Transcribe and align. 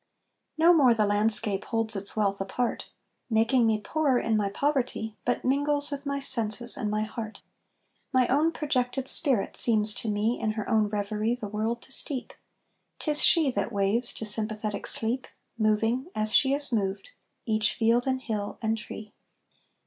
No 0.57 0.73
more 0.73 0.95
the 0.95 1.05
landscape 1.05 1.65
holds 1.65 1.95
its 1.95 2.17
wealth 2.17 2.41
apart. 2.41 2.87
Making 3.29 3.67
me 3.67 3.79
poorer 3.79 4.17
in 4.17 4.35
my 4.35 4.49
poverty, 4.49 5.15
But 5.25 5.45
mingles 5.45 5.91
with 5.91 6.07
my 6.07 6.19
senses 6.19 6.75
and 6.75 6.89
my 6.89 7.03
heart; 7.03 7.41
My 8.11 8.27
own 8.27 8.51
projected 8.51 9.07
spirit 9.07 9.57
seems 9.57 9.93
to 9.93 10.09
me 10.09 10.39
In 10.39 10.53
her 10.53 10.67
own 10.67 10.87
reverie 10.89 11.35
the 11.35 11.47
world 11.47 11.83
to 11.83 11.91
steep; 11.91 12.33
'Tis 12.97 13.21
she 13.21 13.51
that 13.51 13.71
waves 13.71 14.11
to 14.13 14.25
sympathetic 14.25 14.87
sleep, 14.87 15.27
Moving, 15.55 16.07
as 16.15 16.33
she 16.33 16.55
is 16.55 16.71
moved, 16.71 17.09
each 17.45 17.75
field 17.75 18.07
and 18.07 18.19
hill, 18.23 18.57
and 18.59 18.79
tree. 18.79 19.13